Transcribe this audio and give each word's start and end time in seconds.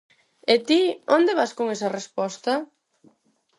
_E 0.53 0.55
ti, 0.67 0.81
¿onde 1.17 1.37
vas 1.39 1.51
con 1.57 1.67
esa 1.75 1.93
resposta? 1.97 2.51